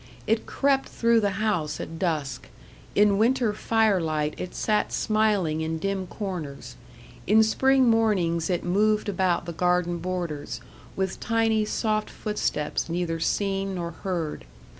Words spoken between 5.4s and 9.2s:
in dim corners; in spring mornings it moved